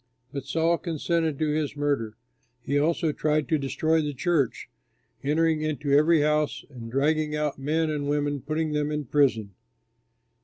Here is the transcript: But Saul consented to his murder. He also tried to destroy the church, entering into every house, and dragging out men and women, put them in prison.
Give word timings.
But 0.33 0.45
Saul 0.47 0.79
consented 0.79 1.37
to 1.37 1.49
his 1.49 1.75
murder. 1.77 2.17
He 2.63 2.79
also 2.79 3.11
tried 3.11 3.47
to 3.49 3.59
destroy 3.59 4.01
the 4.01 4.15
church, 4.15 4.67
entering 5.23 5.61
into 5.61 5.91
every 5.95 6.21
house, 6.21 6.65
and 6.71 6.89
dragging 6.91 7.35
out 7.35 7.59
men 7.59 7.91
and 7.91 8.09
women, 8.09 8.41
put 8.41 8.57
them 8.57 8.91
in 8.91 9.05
prison. 9.05 9.51